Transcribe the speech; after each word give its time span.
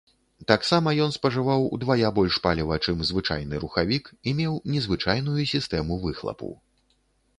Таксама 0.51 0.93
ён 1.03 1.11
спажываў 1.17 1.65
ўдвая 1.75 2.09
больш 2.19 2.39
паліва, 2.47 2.79
чым 2.85 3.05
звычайны 3.09 3.55
рухавік, 3.67 4.11
і 4.31 4.37
меў 4.41 4.53
незвычайную 4.77 5.41
сістэму 5.55 5.93
выхлапу. 6.07 6.51